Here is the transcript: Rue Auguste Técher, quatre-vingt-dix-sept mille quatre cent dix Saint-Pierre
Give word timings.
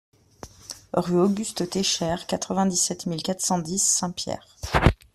Rue 0.97 1.21
Auguste 1.21 1.69
Técher, 1.69 2.15
quatre-vingt-dix-sept 2.27 3.05
mille 3.05 3.21
quatre 3.21 3.45
cent 3.45 3.59
dix 3.59 3.77
Saint-Pierre 3.83 4.55